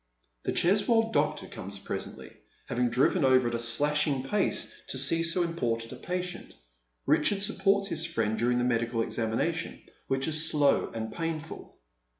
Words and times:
The 0.45 0.51
Cheswold 0.51 1.13
doctor 1.13 1.45
comes 1.45 1.77
presently, 1.77 2.35
having 2.65 2.89
driven 2.89 3.23
over 3.23 3.47
at 3.49 3.53
a 3.53 3.59
slashing 3.59 4.23
pace 4.23 4.73
to 4.87 4.97
so 4.97 5.43
important 5.43 5.91
a 5.91 5.95
patient. 5.95 6.55
Richard 7.05 7.43
supports 7.43 7.89
his 7.89 8.03
friend 8.03 8.35
during 8.35 8.57
the 8.57 8.63
medical 8.63 9.03
examination, 9.03 9.79
which 10.07 10.27
is 10.27 10.49
slow 10.49 10.89
and 10.91 11.11
painful. 11.13 11.77